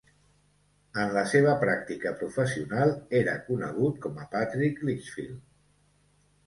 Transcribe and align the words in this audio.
En 1.03 1.11
la 1.17 1.23
seva 1.33 1.53
pràctica 1.65 2.13
professional 2.23 2.95
era 3.21 3.39
conegut 3.51 4.01
com 4.07 4.19
a 4.25 4.27
Patrick 4.35 4.85
Lichfield. 4.91 5.47